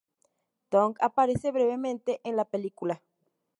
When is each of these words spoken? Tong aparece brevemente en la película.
Tong 0.69 0.95
aparece 0.99 1.51
brevemente 1.51 2.21
en 2.23 2.35
la 2.35 2.45
película. 2.45 3.03